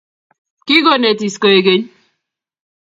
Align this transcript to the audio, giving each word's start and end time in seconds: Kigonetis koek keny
Kigonetis 0.65 1.35
koek 1.41 1.59
keny 1.65 1.83